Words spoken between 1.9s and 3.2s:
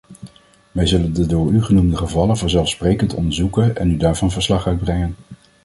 gevallen vanzelfsprekend